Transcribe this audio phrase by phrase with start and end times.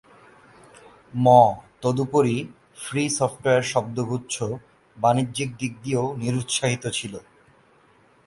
[1.13, 1.27] ম
[1.81, 2.35] তদুপরি,
[2.75, 4.35] free software শব্দগুচ্ছ
[4.97, 7.19] বাণিজ্যিক দিক দিয়েও নিরুৎসাহিত ছিলো।